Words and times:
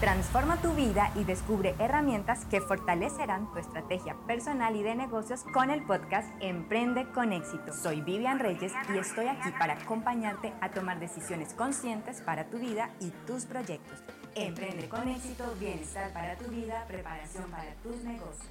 Transforma 0.00 0.56
tu 0.62 0.72
vida 0.72 1.12
y 1.14 1.24
descubre 1.24 1.74
herramientas 1.78 2.46
que 2.46 2.62
fortalecerán 2.62 3.52
tu 3.52 3.58
estrategia 3.58 4.16
personal 4.26 4.74
y 4.74 4.82
de 4.82 4.94
negocios 4.94 5.44
con 5.52 5.68
el 5.68 5.84
podcast 5.84 6.26
Emprende 6.40 7.04
con 7.12 7.34
éxito. 7.34 7.74
Soy 7.74 8.00
Vivian 8.00 8.38
Reyes 8.38 8.72
y 8.94 8.96
estoy 8.96 9.26
aquí 9.26 9.50
para 9.58 9.74
acompañarte 9.74 10.54
a 10.62 10.70
tomar 10.70 11.00
decisiones 11.00 11.52
conscientes 11.52 12.22
para 12.22 12.46
tu 12.46 12.58
vida 12.58 12.88
y 12.98 13.10
tus 13.26 13.44
proyectos. 13.44 14.02
Emprende 14.34 14.88
con 14.88 15.06
éxito, 15.06 15.44
bienestar 15.60 16.10
para 16.14 16.34
tu 16.36 16.50
vida, 16.50 16.82
preparación 16.88 17.50
para 17.50 17.74
tus 17.82 18.02
negocios. 18.02 18.48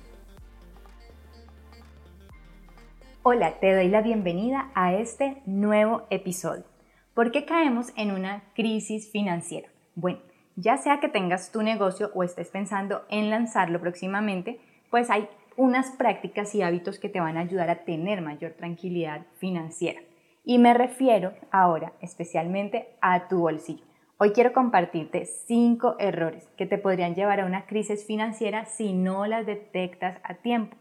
Hola, 3.24 3.60
te 3.60 3.74
doy 3.74 3.88
la 3.88 4.04
bienvenida 4.04 4.70
a 4.76 4.94
este 4.94 5.42
nuevo 5.48 6.06
episodio. 6.12 6.66
¿Por 7.16 7.32
qué 7.32 7.46
caemos 7.46 7.88
en 7.96 8.12
una 8.12 8.44
crisis 8.54 9.12
financiera? 9.12 9.68
Bueno, 9.96 10.29
ya 10.60 10.78
sea 10.78 11.00
que 11.00 11.08
tengas 11.08 11.52
tu 11.52 11.62
negocio 11.62 12.12
o 12.14 12.24
estés 12.24 12.50
pensando 12.50 13.04
en 13.10 13.30
lanzarlo 13.30 13.80
próximamente, 13.80 14.60
pues 14.90 15.10
hay 15.10 15.28
unas 15.56 15.92
prácticas 15.92 16.54
y 16.56 16.62
hábitos 16.62 17.00
que 17.00 17.10
te 17.10 17.20
van 17.20 17.38
a 17.38 17.42
ayudar 17.42 17.70
a 17.70 17.84
tener 17.84 18.22
mayor 18.22 18.54
tranquilidad 18.54 19.26
financiera. 19.38 20.02
Y 20.44 20.58
me 20.58 20.74
refiero 20.74 21.34
ahora 21.52 21.94
especialmente 22.02 22.90
a 23.02 23.28
tu 23.28 23.40
bolsillo. 23.40 23.84
Hoy 24.18 24.32
quiero 24.32 24.52
compartirte 24.52 25.26
cinco 25.26 25.96
errores 25.98 26.50
que 26.58 26.66
te 26.66 26.78
podrían 26.78 27.16
llevar 27.16 27.40
a 27.40 27.46
una 27.46 27.66
crisis 27.66 28.06
financiera 28.06 28.66
si 28.66 28.94
no 28.94 29.26
las 29.28 29.46
detectas 29.46 30.18
a 30.24 30.36
tiempo. 30.36 30.76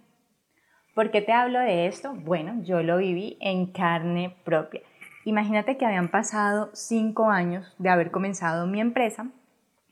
¿Por 0.94 1.12
qué 1.12 1.22
te 1.22 1.32
hablo 1.32 1.60
de 1.60 1.86
esto? 1.86 2.14
Bueno, 2.14 2.62
yo 2.64 2.82
lo 2.82 2.96
viví 2.96 3.36
en 3.40 3.66
carne 3.66 4.34
propia. 4.44 4.80
Imagínate 5.24 5.76
que 5.76 5.86
habían 5.86 6.08
pasado 6.08 6.70
cinco 6.72 7.30
años 7.30 7.76
de 7.78 7.90
haber 7.90 8.10
comenzado 8.10 8.66
mi 8.66 8.80
empresa 8.80 9.28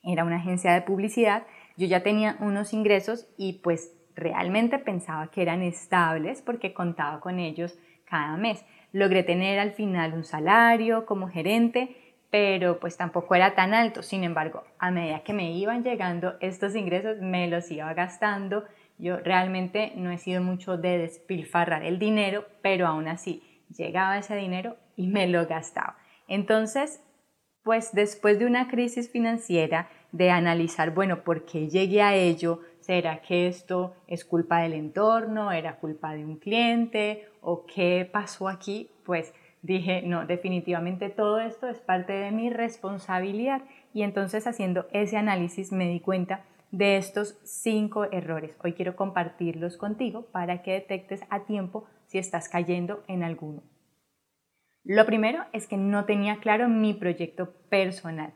era 0.06 0.24
una 0.24 0.36
agencia 0.36 0.72
de 0.72 0.82
publicidad, 0.82 1.46
yo 1.76 1.86
ya 1.86 2.02
tenía 2.02 2.36
unos 2.40 2.72
ingresos 2.72 3.28
y 3.36 3.54
pues 3.54 3.92
realmente 4.14 4.78
pensaba 4.78 5.30
que 5.30 5.42
eran 5.42 5.62
estables 5.62 6.42
porque 6.42 6.72
contaba 6.72 7.20
con 7.20 7.38
ellos 7.38 7.78
cada 8.06 8.36
mes. 8.36 8.64
Logré 8.92 9.22
tener 9.22 9.58
al 9.58 9.72
final 9.72 10.14
un 10.14 10.24
salario 10.24 11.04
como 11.04 11.28
gerente, 11.28 11.96
pero 12.30 12.80
pues 12.80 12.96
tampoco 12.96 13.34
era 13.34 13.54
tan 13.54 13.74
alto. 13.74 14.02
Sin 14.02 14.24
embargo, 14.24 14.64
a 14.78 14.90
medida 14.90 15.20
que 15.20 15.34
me 15.34 15.52
iban 15.52 15.82
llegando 15.82 16.36
estos 16.40 16.74
ingresos, 16.74 17.18
me 17.20 17.46
los 17.48 17.70
iba 17.70 17.92
gastando. 17.94 18.64
Yo 18.98 19.18
realmente 19.18 19.92
no 19.96 20.10
he 20.10 20.18
sido 20.18 20.42
mucho 20.42 20.78
de 20.78 20.98
despilfarrar 20.98 21.84
el 21.84 21.98
dinero, 21.98 22.46
pero 22.62 22.86
aún 22.86 23.08
así 23.08 23.42
llegaba 23.76 24.18
ese 24.18 24.36
dinero 24.36 24.76
y 24.96 25.08
me 25.08 25.26
lo 25.26 25.46
gastaba. 25.46 25.98
Entonces, 26.28 27.02
pues 27.66 27.92
después 27.92 28.38
de 28.38 28.46
una 28.46 28.68
crisis 28.68 29.10
financiera, 29.10 29.88
de 30.12 30.30
analizar, 30.30 30.94
bueno, 30.94 31.24
¿por 31.24 31.44
qué 31.44 31.68
llegué 31.68 32.00
a 32.00 32.14
ello? 32.14 32.60
¿Será 32.78 33.20
que 33.22 33.48
esto 33.48 33.92
es 34.06 34.24
culpa 34.24 34.60
del 34.60 34.72
entorno? 34.72 35.50
¿Era 35.50 35.74
culpa 35.74 36.12
de 36.12 36.24
un 36.24 36.36
cliente? 36.36 37.28
¿O 37.40 37.66
qué 37.66 38.08
pasó 38.10 38.46
aquí? 38.46 38.88
Pues 39.04 39.34
dije, 39.62 40.02
no, 40.02 40.26
definitivamente 40.26 41.08
todo 41.08 41.40
esto 41.40 41.66
es 41.66 41.80
parte 41.80 42.12
de 42.12 42.30
mi 42.30 42.50
responsabilidad. 42.50 43.62
Y 43.92 44.02
entonces 44.04 44.46
haciendo 44.46 44.86
ese 44.92 45.16
análisis 45.16 45.72
me 45.72 45.88
di 45.88 45.98
cuenta 45.98 46.44
de 46.70 46.98
estos 46.98 47.36
cinco 47.42 48.04
errores. 48.12 48.52
Hoy 48.62 48.74
quiero 48.74 48.94
compartirlos 48.94 49.76
contigo 49.76 50.26
para 50.30 50.62
que 50.62 50.74
detectes 50.74 51.22
a 51.30 51.40
tiempo 51.40 51.84
si 52.06 52.18
estás 52.18 52.48
cayendo 52.48 53.02
en 53.08 53.24
alguno. 53.24 53.64
Lo 54.88 55.04
primero 55.04 55.44
es 55.52 55.66
que 55.66 55.76
no 55.76 56.04
tenía 56.04 56.36
claro 56.36 56.68
mi 56.68 56.94
proyecto 56.94 57.50
personal. 57.68 58.32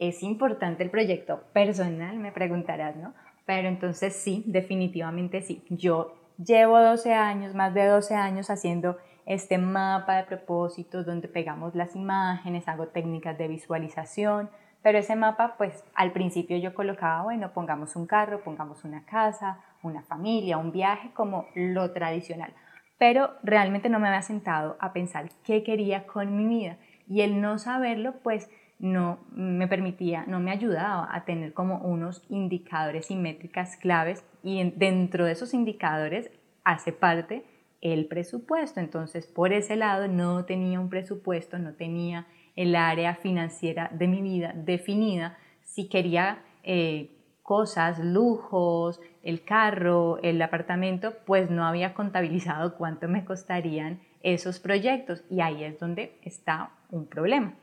Es 0.00 0.24
importante 0.24 0.82
el 0.82 0.90
proyecto 0.90 1.44
personal, 1.52 2.18
me 2.18 2.32
preguntarás, 2.32 2.96
¿no? 2.96 3.14
Pero 3.46 3.68
entonces 3.68 4.16
sí, 4.16 4.42
definitivamente 4.48 5.42
sí. 5.42 5.64
Yo 5.70 6.16
llevo 6.44 6.80
12 6.80 7.14
años, 7.14 7.54
más 7.54 7.72
de 7.72 7.86
12 7.86 8.16
años 8.16 8.50
haciendo 8.50 8.98
este 9.26 9.58
mapa 9.58 10.16
de 10.16 10.24
propósitos 10.24 11.06
donde 11.06 11.28
pegamos 11.28 11.76
las 11.76 11.94
imágenes, 11.94 12.66
hago 12.66 12.88
técnicas 12.88 13.38
de 13.38 13.46
visualización, 13.46 14.50
pero 14.82 14.98
ese 14.98 15.14
mapa, 15.14 15.54
pues 15.56 15.84
al 15.94 16.10
principio 16.10 16.56
yo 16.56 16.74
colocaba, 16.74 17.22
bueno, 17.22 17.52
pongamos 17.52 17.94
un 17.94 18.08
carro, 18.08 18.42
pongamos 18.42 18.82
una 18.82 19.04
casa, 19.04 19.60
una 19.84 20.02
familia, 20.02 20.58
un 20.58 20.72
viaje, 20.72 21.12
como 21.14 21.46
lo 21.54 21.92
tradicional 21.92 22.52
pero 23.00 23.30
realmente 23.42 23.88
no 23.88 23.98
me 23.98 24.08
había 24.08 24.20
sentado 24.20 24.76
a 24.78 24.92
pensar 24.92 25.30
qué 25.42 25.62
quería 25.62 26.06
con 26.06 26.36
mi 26.36 26.46
vida 26.46 26.76
y 27.08 27.22
el 27.22 27.40
no 27.40 27.58
saberlo 27.58 28.16
pues 28.22 28.50
no 28.78 29.20
me 29.32 29.66
permitía, 29.68 30.26
no 30.26 30.38
me 30.38 30.50
ayudaba 30.50 31.08
a 31.10 31.24
tener 31.24 31.54
como 31.54 31.78
unos 31.78 32.22
indicadores 32.28 33.10
y 33.10 33.16
métricas 33.16 33.78
claves 33.78 34.22
y 34.42 34.70
dentro 34.72 35.24
de 35.24 35.32
esos 35.32 35.54
indicadores 35.54 36.30
hace 36.62 36.92
parte 36.92 37.46
el 37.80 38.04
presupuesto. 38.04 38.80
Entonces, 38.80 39.26
por 39.26 39.54
ese 39.54 39.76
lado 39.76 40.06
no 40.06 40.44
tenía 40.44 40.78
un 40.78 40.90
presupuesto, 40.90 41.58
no 41.58 41.72
tenía 41.72 42.26
el 42.54 42.76
área 42.76 43.14
financiera 43.14 43.90
de 43.94 44.08
mi 44.08 44.20
vida 44.20 44.52
definida. 44.54 45.38
Si 45.62 45.88
quería 45.88 46.42
eh, 46.64 47.19
cosas, 47.50 47.98
lujos, 47.98 49.00
el 49.24 49.42
carro, 49.42 50.20
el 50.22 50.40
apartamento, 50.40 51.14
pues 51.26 51.50
no 51.50 51.64
había 51.64 51.94
contabilizado 51.94 52.76
cuánto 52.76 53.08
me 53.08 53.24
costarían 53.24 53.98
esos 54.22 54.60
proyectos 54.60 55.24
y 55.28 55.40
ahí 55.40 55.64
es 55.64 55.80
donde 55.80 56.16
está 56.22 56.70
un 56.90 57.08
problema. 57.08 57.56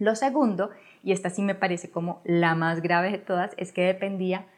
Lo 0.00 0.16
segundo, 0.16 0.70
y 1.04 1.12
esta 1.12 1.30
sí 1.30 1.40
me 1.40 1.54
parece 1.54 1.88
como 1.88 2.20
la 2.24 2.56
más 2.56 2.82
grave 2.82 3.12
de 3.12 3.18
todas, 3.18 3.54
es 3.58 3.70
que 3.70 3.82
dependía 3.82 4.48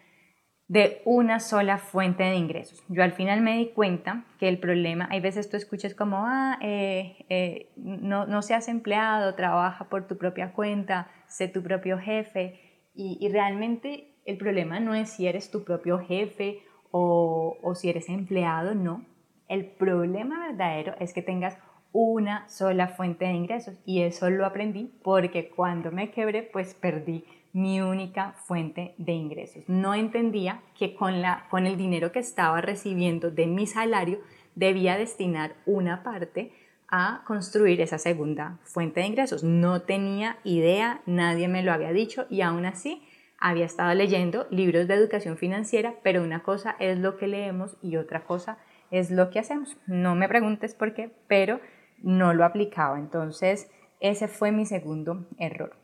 de 0.67 1.03
una 1.05 1.41
sola 1.41 1.77
fuente 1.77 2.23
de 2.23 2.37
ingresos. 2.37 2.83
Yo 2.89 3.03
al 3.03 3.13
final 3.13 3.43
me 3.43 3.59
di 3.59 3.69
cuenta 3.69 4.25
que 4.39 4.49
el 4.49 4.59
problema, 4.61 5.09
hay 5.11 5.21
veces 5.21 5.51
tú 5.51 5.59
escuchas 5.59 5.95
como, 5.95 6.25
ah, 6.25 6.59
eh, 6.63 7.27
eh, 7.29 7.71
no, 7.77 8.25
no 8.25 8.41
seas 8.41 8.69
empleado, 8.69 9.35
trabaja 9.35 9.91
por 9.91 10.07
tu 10.07 10.17
propia 10.17 10.55
cuenta, 10.55 11.11
sé 11.27 11.49
tu 11.49 11.63
propio 11.63 11.99
jefe, 11.99 12.89
y, 12.95 13.19
y 13.21 13.29
realmente 13.29 14.14
el 14.25 14.39
problema 14.39 14.81
no 14.81 14.95
es 14.95 15.11
si 15.11 15.27
eres 15.27 15.51
tu 15.51 15.65
propio 15.65 15.99
jefe 15.99 16.63
o, 16.91 17.75
si 17.75 17.91
eres 17.91 18.09
empleado, 18.09 18.75
no. 18.75 19.05
El 19.49 19.67
problema 19.67 20.47
verdadero 20.47 20.95
es 21.01 21.13
que 21.13 21.23
tengas 21.23 21.59
una 21.93 22.49
sola 22.49 22.89
fuente 22.89 23.25
de 23.25 23.33
ingresos 23.33 23.79
y 23.85 24.03
eso 24.03 24.31
lo 24.31 24.47
aprendí 24.47 24.93
porque 25.03 25.49
cuando 25.49 25.91
me 25.93 26.11
quebré 26.11 26.43
pues 26.43 26.75
perdí 26.75 27.25
mi 27.53 27.81
única 27.81 28.33
fuente 28.33 28.95
de 28.99 29.13
ingresos. 29.13 29.65
No 29.69 29.95
entendía 29.95 30.61
que 30.77 30.95
con, 30.95 31.21
la, 31.21 31.47
con 31.51 31.67
el 31.67 31.77
dinero 31.77 32.11
que 32.11 32.19
estaba 32.19 32.61
recibiendo 32.61 33.31
de 33.31 33.47
mi 33.47 33.67
salario 33.67 34.21
debía 34.55 34.97
destinar 34.97 35.55
una 35.67 36.03
parte 36.03 36.53
a 36.89 37.23
construir 37.27 37.81
esa 37.81 37.99
segunda 37.99 38.59
fuente 38.63 39.01
de 39.01 39.07
ingresos. 39.07 39.45
No 39.45 39.83
tenía 39.83 40.39
idea, 40.45 41.01
nadie 41.07 41.49
me 41.49 41.63
lo 41.63 41.73
había 41.73 41.93
dicho 41.93 42.27
y 42.31 42.41
aún 42.41 42.67
así 42.67 43.03
había 43.45 43.67
estado 43.67 43.93
leyendo 43.93 44.47
libros 44.49 44.89
de 44.89 44.95
educación 44.95 45.37
financiera, 45.37 45.97
pero 46.03 46.23
una 46.23 46.43
cosa 46.43 46.77
es 46.79 46.97
lo 46.99 47.19
que 47.19 47.27
leemos 47.27 47.77
y 47.83 47.97
otra 47.97 48.25
cosa 48.25 48.57
es 48.91 49.11
lo 49.11 49.29
que 49.29 49.39
hacemos. 49.39 49.77
No 49.87 50.15
me 50.15 50.31
preguntes 50.31 50.75
por 50.75 50.95
qué, 50.95 51.11
pero 51.29 51.61
no 51.99 52.33
lo 52.33 52.47
aplicaba. 52.47 52.99
Entonces, 52.99 53.71
ese 54.01 54.29
fue 54.29 54.51
mi 54.51 54.65
segundo 54.65 55.29
error. 55.39 55.77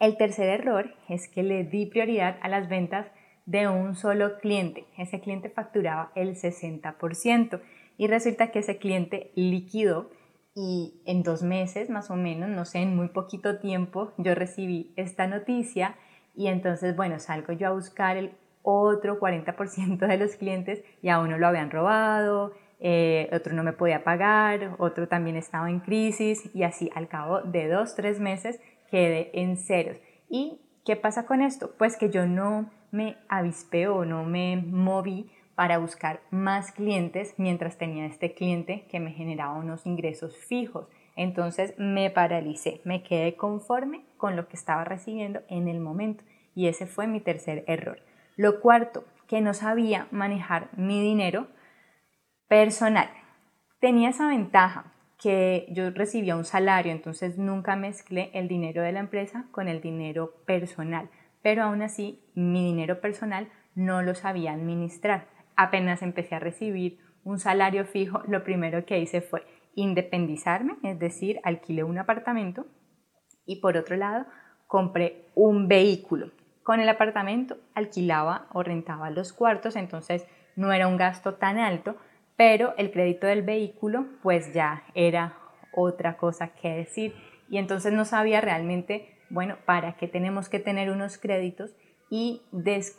El 0.00 0.16
tercer 0.16 0.48
error 0.48 0.92
es 1.08 1.28
que 1.28 1.44
le 1.44 1.62
di 1.62 1.86
prioridad 1.86 2.38
a 2.42 2.48
las 2.48 2.68
ventas 2.68 3.06
de 3.46 3.68
un 3.68 3.94
solo 3.94 4.38
cliente. 4.40 4.86
Ese 4.98 5.20
cliente 5.20 5.48
facturaba 5.48 6.10
el 6.16 6.34
60% 6.34 7.60
y 7.98 8.08
resulta 8.08 8.50
que 8.50 8.58
ese 8.58 8.78
cliente 8.78 9.30
liquidó 9.36 10.10
y 10.56 11.00
en 11.06 11.22
dos 11.22 11.44
meses 11.44 11.88
más 11.88 12.10
o 12.10 12.16
menos, 12.16 12.48
no 12.50 12.64
sé, 12.64 12.80
en 12.80 12.96
muy 12.96 13.10
poquito 13.10 13.60
tiempo, 13.60 14.12
yo 14.18 14.34
recibí 14.34 14.92
esta 14.96 15.28
noticia 15.28 15.94
y 16.34 16.48
entonces, 16.48 16.96
bueno, 16.96 17.18
salgo 17.18 17.52
yo 17.52 17.68
a 17.68 17.72
buscar 17.72 18.16
el 18.16 18.32
otro 18.62 19.18
40% 19.18 20.06
de 20.06 20.16
los 20.16 20.36
clientes 20.36 20.82
y 21.02 21.08
a 21.08 21.18
uno 21.18 21.38
lo 21.38 21.46
habían 21.46 21.70
robado, 21.70 22.52
eh, 22.78 23.28
otro 23.32 23.54
no 23.54 23.62
me 23.62 23.72
podía 23.72 24.04
pagar, 24.04 24.74
otro 24.78 25.08
también 25.08 25.36
estaba 25.36 25.70
en 25.70 25.80
crisis 25.80 26.50
y 26.54 26.62
así 26.62 26.90
al 26.94 27.08
cabo 27.08 27.42
de 27.42 27.68
dos, 27.68 27.94
tres 27.94 28.20
meses 28.20 28.60
quedé 28.90 29.30
en 29.34 29.56
ceros. 29.56 29.98
¿Y 30.28 30.60
qué 30.84 30.96
pasa 30.96 31.26
con 31.26 31.42
esto? 31.42 31.74
Pues 31.76 31.96
que 31.96 32.10
yo 32.10 32.26
no 32.26 32.70
me 32.90 33.16
avispé 33.28 33.88
o 33.88 34.04
no 34.04 34.24
me 34.24 34.56
moví 34.56 35.30
para 35.54 35.78
buscar 35.78 36.22
más 36.30 36.72
clientes 36.72 37.34
mientras 37.36 37.76
tenía 37.76 38.06
este 38.06 38.32
cliente 38.32 38.86
que 38.90 38.98
me 38.98 39.12
generaba 39.12 39.54
unos 39.54 39.84
ingresos 39.84 40.36
fijos. 40.36 40.88
Entonces 41.20 41.74
me 41.76 42.08
paralicé, 42.08 42.80
me 42.84 43.02
quedé 43.02 43.36
conforme 43.36 44.06
con 44.16 44.36
lo 44.36 44.48
que 44.48 44.56
estaba 44.56 44.84
recibiendo 44.84 45.42
en 45.48 45.68
el 45.68 45.78
momento 45.78 46.24
y 46.54 46.68
ese 46.68 46.86
fue 46.86 47.06
mi 47.06 47.20
tercer 47.20 47.62
error. 47.66 47.98
Lo 48.36 48.58
cuarto, 48.62 49.04
que 49.28 49.42
no 49.42 49.52
sabía 49.52 50.08
manejar 50.12 50.70
mi 50.78 51.02
dinero 51.02 51.48
personal. 52.48 53.10
Tenía 53.80 54.08
esa 54.08 54.28
ventaja 54.28 54.94
que 55.22 55.66
yo 55.72 55.90
recibía 55.90 56.36
un 56.36 56.46
salario, 56.46 56.90
entonces 56.90 57.36
nunca 57.36 57.76
mezclé 57.76 58.30
el 58.32 58.48
dinero 58.48 58.80
de 58.80 58.92
la 58.92 59.00
empresa 59.00 59.44
con 59.50 59.68
el 59.68 59.82
dinero 59.82 60.32
personal. 60.46 61.10
pero 61.42 61.64
aún 61.64 61.82
así 61.82 62.22
mi 62.34 62.64
dinero 62.64 63.02
personal 63.02 63.50
no 63.74 64.00
lo 64.00 64.14
sabía 64.14 64.52
administrar. 64.52 65.26
Apenas 65.54 66.00
empecé 66.00 66.34
a 66.34 66.38
recibir 66.38 66.98
un 67.24 67.38
salario 67.38 67.84
fijo, 67.84 68.22
lo 68.26 68.42
primero 68.42 68.86
que 68.86 69.00
hice 69.00 69.20
fue 69.20 69.44
independizarme, 69.74 70.76
es 70.82 70.98
decir, 70.98 71.40
alquilé 71.44 71.84
un 71.84 71.98
apartamento 71.98 72.66
y 73.46 73.56
por 73.56 73.76
otro 73.76 73.96
lado 73.96 74.26
compré 74.66 75.26
un 75.34 75.68
vehículo. 75.68 76.30
Con 76.62 76.80
el 76.80 76.88
apartamento 76.88 77.56
alquilaba 77.74 78.46
o 78.52 78.62
rentaba 78.62 79.10
los 79.10 79.32
cuartos, 79.32 79.76
entonces 79.76 80.26
no 80.56 80.72
era 80.72 80.86
un 80.86 80.96
gasto 80.96 81.34
tan 81.34 81.58
alto, 81.58 81.96
pero 82.36 82.74
el 82.76 82.90
crédito 82.90 83.26
del 83.26 83.42
vehículo 83.42 84.06
pues 84.22 84.52
ya 84.52 84.84
era 84.94 85.36
otra 85.72 86.16
cosa 86.16 86.48
que 86.48 86.68
decir 86.68 87.14
y 87.50 87.58
entonces 87.58 87.92
no 87.92 88.04
sabía 88.04 88.40
realmente, 88.40 89.18
bueno, 89.28 89.56
para 89.66 89.96
qué 89.96 90.06
tenemos 90.06 90.48
que 90.48 90.60
tener 90.60 90.90
unos 90.90 91.18
créditos 91.18 91.74
y, 92.08 92.42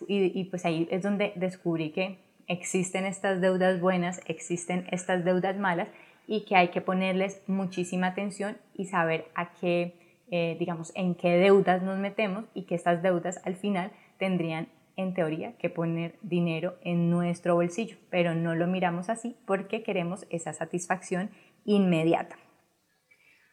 y, 0.07 0.43
pues 0.45 0.65
ahí 0.65 0.87
es 0.91 1.01
donde 1.01 1.33
descubrí 1.35 1.91
que 1.91 2.19
existen 2.47 3.05
estas 3.05 3.41
deudas 3.41 3.79
buenas, 3.79 4.21
existen 4.25 4.87
estas 4.91 5.25
deudas 5.25 5.57
malas 5.57 5.89
y 6.27 6.45
que 6.45 6.55
hay 6.55 6.69
que 6.69 6.81
ponerles 6.81 7.41
muchísima 7.47 8.07
atención 8.07 8.57
y 8.73 8.85
saber 8.85 9.25
a 9.35 9.53
qué, 9.53 9.95
eh, 10.31 10.55
digamos, 10.59 10.91
en 10.95 11.15
qué 11.15 11.37
deudas 11.37 11.81
nos 11.81 11.97
metemos 11.97 12.45
y 12.53 12.63
que 12.63 12.75
estas 12.75 13.01
deudas 13.01 13.41
al 13.45 13.55
final 13.55 13.91
tendrían 14.17 14.67
en 14.95 15.13
teoría 15.13 15.53
que 15.57 15.69
poner 15.69 16.15
dinero 16.21 16.75
en 16.83 17.09
nuestro 17.09 17.55
bolsillo, 17.55 17.97
pero 18.09 18.35
no 18.35 18.55
lo 18.55 18.67
miramos 18.67 19.09
así 19.09 19.35
porque 19.45 19.83
queremos 19.83 20.25
esa 20.29 20.53
satisfacción 20.53 21.31
inmediata. 21.65 22.37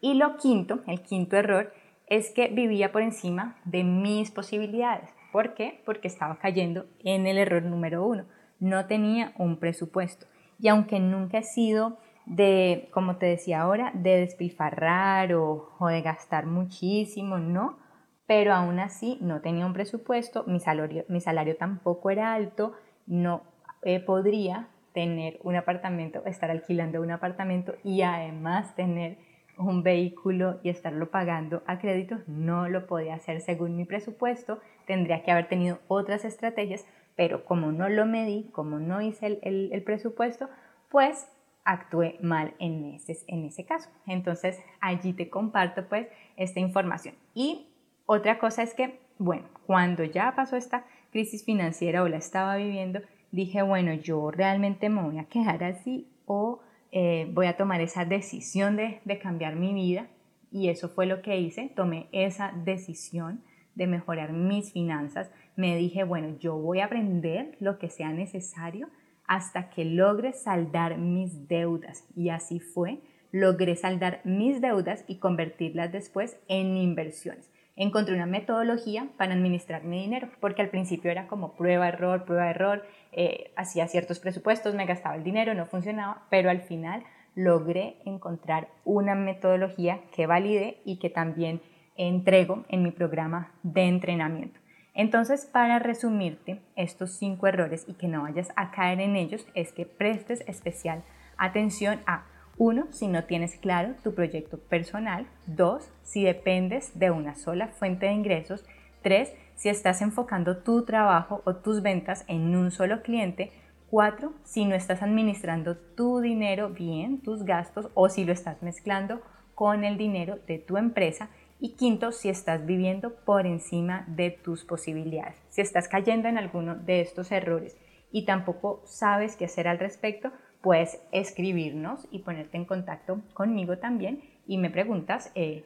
Y 0.00 0.14
lo 0.14 0.36
quinto, 0.36 0.80
el 0.86 1.02
quinto 1.02 1.36
error, 1.36 1.72
es 2.06 2.30
que 2.30 2.48
vivía 2.48 2.92
por 2.92 3.02
encima 3.02 3.58
de 3.64 3.84
mis 3.84 4.30
posibilidades. 4.30 5.10
¿Por 5.32 5.54
qué? 5.54 5.82
Porque 5.84 6.08
estaba 6.08 6.38
cayendo 6.38 6.86
en 7.04 7.26
el 7.26 7.38
error 7.38 7.62
número 7.62 8.06
uno. 8.06 8.26
No 8.60 8.86
tenía 8.86 9.32
un 9.36 9.58
presupuesto. 9.58 10.26
Y 10.58 10.68
aunque 10.68 11.00
nunca 11.00 11.38
he 11.38 11.42
sido 11.42 11.98
de, 12.28 12.88
como 12.92 13.16
te 13.16 13.26
decía 13.26 13.62
ahora, 13.62 13.90
de 13.94 14.20
despilfarrar 14.20 15.34
o, 15.34 15.70
o 15.78 15.86
de 15.88 16.02
gastar 16.02 16.46
muchísimo, 16.46 17.38
no, 17.38 17.78
pero 18.26 18.52
aún 18.52 18.78
así 18.78 19.18
no 19.22 19.40
tenía 19.40 19.64
un 19.64 19.72
presupuesto, 19.72 20.44
mi 20.46 20.60
salario, 20.60 21.04
mi 21.08 21.20
salario 21.20 21.56
tampoco 21.56 22.10
era 22.10 22.34
alto, 22.34 22.74
no 23.06 23.42
eh, 23.82 24.00
podría 24.00 24.68
tener 24.92 25.38
un 25.42 25.56
apartamento, 25.56 26.22
estar 26.26 26.50
alquilando 26.50 27.00
un 27.00 27.10
apartamento 27.10 27.74
y 27.82 28.02
además 28.02 28.74
tener 28.74 29.16
un 29.56 29.82
vehículo 29.82 30.60
y 30.62 30.68
estarlo 30.68 31.10
pagando 31.10 31.62
a 31.66 31.78
crédito, 31.78 32.18
no 32.26 32.68
lo 32.68 32.86
podía 32.86 33.14
hacer 33.14 33.40
según 33.40 33.76
mi 33.76 33.86
presupuesto, 33.86 34.60
tendría 34.86 35.22
que 35.22 35.30
haber 35.30 35.48
tenido 35.48 35.78
otras 35.88 36.24
estrategias, 36.26 36.86
pero 37.16 37.44
como 37.46 37.72
no 37.72 37.88
lo 37.88 38.04
medí, 38.04 38.50
como 38.52 38.78
no 38.78 39.00
hice 39.00 39.38
el, 39.42 39.70
el 39.72 39.82
presupuesto, 39.82 40.48
pues 40.90 41.26
actué 41.68 42.16
mal 42.22 42.54
en 42.58 42.94
ese, 42.94 43.18
en 43.26 43.44
ese 43.44 43.64
caso. 43.64 43.90
Entonces 44.06 44.58
allí 44.80 45.12
te 45.12 45.28
comparto 45.28 45.86
pues 45.86 46.08
esta 46.36 46.60
información. 46.60 47.14
Y 47.34 47.66
otra 48.06 48.38
cosa 48.38 48.62
es 48.62 48.72
que, 48.72 49.00
bueno, 49.18 49.44
cuando 49.66 50.02
ya 50.02 50.34
pasó 50.34 50.56
esta 50.56 50.86
crisis 51.12 51.44
financiera 51.44 52.02
o 52.02 52.08
la 52.08 52.16
estaba 52.16 52.56
viviendo, 52.56 53.00
dije, 53.32 53.60
bueno, 53.60 53.92
yo 53.92 54.30
realmente 54.30 54.88
me 54.88 55.02
voy 55.02 55.18
a 55.18 55.26
quedar 55.26 55.62
así 55.62 56.08
o 56.24 56.60
eh, 56.90 57.28
voy 57.34 57.46
a 57.46 57.58
tomar 57.58 57.82
esa 57.82 58.06
decisión 58.06 58.76
de, 58.76 59.00
de 59.04 59.18
cambiar 59.18 59.56
mi 59.56 59.74
vida. 59.74 60.06
Y 60.50 60.70
eso 60.70 60.88
fue 60.88 61.04
lo 61.04 61.20
que 61.20 61.38
hice, 61.38 61.70
tomé 61.76 62.08
esa 62.12 62.50
decisión 62.64 63.42
de 63.74 63.86
mejorar 63.86 64.32
mis 64.32 64.72
finanzas. 64.72 65.30
Me 65.54 65.76
dije, 65.76 66.02
bueno, 66.04 66.38
yo 66.38 66.56
voy 66.56 66.80
a 66.80 66.86
aprender 66.86 67.58
lo 67.60 67.78
que 67.78 67.90
sea 67.90 68.10
necesario 68.10 68.88
hasta 69.28 69.70
que 69.70 69.84
logre 69.84 70.32
saldar 70.32 70.98
mis 70.98 71.46
deudas. 71.46 72.04
Y 72.16 72.30
así 72.30 72.58
fue, 72.58 72.98
logré 73.30 73.76
saldar 73.76 74.20
mis 74.24 74.60
deudas 74.60 75.04
y 75.06 75.18
convertirlas 75.18 75.92
después 75.92 76.38
en 76.48 76.76
inversiones 76.76 77.48
encontré 77.78 78.14
una 78.14 78.26
metodología 78.26 79.08
para 79.16 79.34
administrar 79.34 79.84
mi 79.84 80.02
dinero, 80.02 80.28
porque 80.40 80.62
al 80.62 80.68
principio 80.68 81.12
era 81.12 81.28
como 81.28 81.52
prueba, 81.52 81.88
error, 81.88 82.24
prueba, 82.24 82.50
error, 82.50 82.84
eh, 83.12 83.52
hacía 83.56 83.86
ciertos 83.86 84.18
presupuestos, 84.18 84.74
me 84.74 84.84
gastaba 84.84 85.14
el 85.14 85.22
dinero, 85.22 85.54
no 85.54 85.64
funcionaba, 85.64 86.26
pero 86.28 86.50
al 86.50 86.60
final 86.60 87.04
logré 87.36 87.96
encontrar 88.04 88.68
una 88.84 89.14
metodología 89.14 90.00
que 90.12 90.26
valide 90.26 90.80
y 90.84 90.98
que 90.98 91.08
también 91.08 91.62
entrego 91.96 92.64
en 92.68 92.82
mi 92.82 92.90
programa 92.90 93.52
de 93.62 93.82
entrenamiento. 93.82 94.57
Entonces, 94.98 95.46
para 95.46 95.78
resumirte 95.78 96.60
estos 96.74 97.12
cinco 97.12 97.46
errores 97.46 97.84
y 97.86 97.94
que 97.94 98.08
no 98.08 98.22
vayas 98.22 98.48
a 98.56 98.72
caer 98.72 99.00
en 99.00 99.14
ellos, 99.14 99.46
es 99.54 99.72
que 99.72 99.86
prestes 99.86 100.42
especial 100.48 101.04
atención 101.36 102.00
a 102.04 102.24
uno, 102.56 102.88
si 102.90 103.06
no 103.06 103.22
tienes 103.22 103.54
claro 103.58 103.94
tu 104.02 104.12
proyecto 104.12 104.58
personal. 104.58 105.28
Dos, 105.46 105.88
si 106.02 106.24
dependes 106.24 106.98
de 106.98 107.12
una 107.12 107.36
sola 107.36 107.68
fuente 107.68 108.06
de 108.06 108.12
ingresos. 108.12 108.66
Tres, 109.00 109.32
si 109.54 109.68
estás 109.68 110.02
enfocando 110.02 110.64
tu 110.64 110.84
trabajo 110.84 111.42
o 111.44 111.54
tus 111.54 111.80
ventas 111.80 112.24
en 112.26 112.56
un 112.56 112.72
solo 112.72 113.02
cliente. 113.02 113.52
Cuatro, 113.90 114.32
si 114.42 114.64
no 114.64 114.74
estás 114.74 115.00
administrando 115.00 115.76
tu 115.76 116.18
dinero 116.18 116.70
bien, 116.70 117.20
tus 117.20 117.44
gastos, 117.44 117.88
o 117.94 118.08
si 118.08 118.24
lo 118.24 118.32
estás 118.32 118.64
mezclando 118.64 119.22
con 119.54 119.84
el 119.84 119.96
dinero 119.96 120.40
de 120.48 120.58
tu 120.58 120.76
empresa. 120.76 121.28
Y 121.60 121.74
quinto, 121.74 122.12
si 122.12 122.28
estás 122.28 122.66
viviendo 122.66 123.16
por 123.24 123.46
encima 123.46 124.04
de 124.06 124.30
tus 124.30 124.64
posibilidades. 124.64 125.36
Si 125.48 125.60
estás 125.60 125.88
cayendo 125.88 126.28
en 126.28 126.38
alguno 126.38 126.76
de 126.76 127.00
estos 127.00 127.32
errores 127.32 127.76
y 128.12 128.24
tampoco 128.24 128.82
sabes 128.86 129.36
qué 129.36 129.46
hacer 129.46 129.66
al 129.66 129.80
respecto, 129.80 130.30
puedes 130.62 131.00
escribirnos 131.10 132.06
y 132.12 132.20
ponerte 132.20 132.56
en 132.56 132.64
contacto 132.64 133.22
conmigo 133.34 133.78
también 133.78 134.22
y 134.46 134.58
me 134.58 134.70
preguntas 134.70 135.32
eh, 135.34 135.64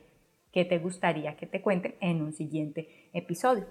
qué 0.50 0.64
te 0.64 0.78
gustaría 0.78 1.36
que 1.36 1.46
te 1.46 1.60
cuente 1.60 1.96
en 2.00 2.22
un 2.22 2.32
siguiente 2.32 3.10
episodio. 3.12 3.66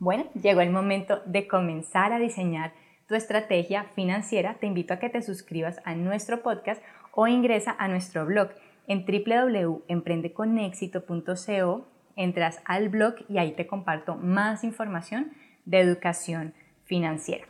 Bueno, 0.00 0.24
llegó 0.34 0.60
el 0.60 0.70
momento 0.70 1.22
de 1.24 1.46
comenzar 1.46 2.12
a 2.12 2.18
diseñar 2.18 2.72
tu 3.06 3.14
estrategia 3.14 3.84
financiera. 3.94 4.56
Te 4.58 4.66
invito 4.66 4.94
a 4.94 4.98
que 4.98 5.08
te 5.08 5.22
suscribas 5.22 5.80
a 5.84 5.94
nuestro 5.94 6.42
podcast 6.42 6.82
o 7.12 7.28
ingresa 7.28 7.76
a 7.78 7.86
nuestro 7.86 8.26
blog 8.26 8.50
en 8.86 9.06
www.emprendeconexito.co. 9.06 11.88
Entras 12.16 12.60
al 12.64 12.90
blog 12.90 13.16
y 13.28 13.38
ahí 13.38 13.50
te 13.52 13.66
comparto 13.66 14.14
más 14.16 14.62
información 14.62 15.32
de 15.64 15.80
educación 15.80 16.54
financiera. 16.84 17.46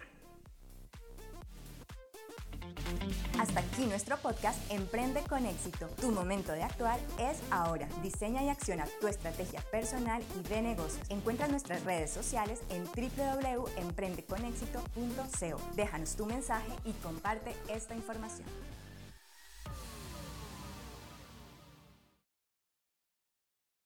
Hasta 3.39 3.61
aquí 3.61 3.87
nuestro 3.87 4.17
podcast 4.19 4.61
Emprende 4.71 5.23
con 5.29 5.47
éxito. 5.47 5.89
Tu 6.01 6.11
momento 6.11 6.53
de 6.53 6.63
actuar 6.63 6.99
es 7.19 7.43
ahora. 7.51 7.89
Diseña 8.03 8.43
y 8.43 8.49
acciona 8.49 8.87
tu 9.01 9.09
estrategia 9.09 9.61
personal 9.71 10.23
y 10.39 10.43
de 10.49 10.63
negocios. 10.63 11.07
Encuentra 11.11 11.49
nuestras 11.49 11.85
redes 11.85 12.11
sociales 12.11 12.63
en 12.71 12.85
www.emprendeconexito.co. 12.85 15.61
Déjanos 15.77 16.17
tu 16.17 16.25
mensaje 16.27 16.73
y 16.85 16.93
comparte 17.03 17.53
esta 17.69 17.95
información. 17.95 18.49